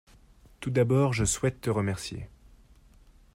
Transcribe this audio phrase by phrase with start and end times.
[0.61, 2.27] tout d'abord je souhaite te remercier.